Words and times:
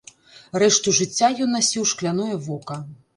Рэшту 0.61 0.93
жыцця 0.99 1.29
ён 1.45 1.53
насіў 1.57 1.85
шкляное 1.91 2.35
вока. 2.47 2.79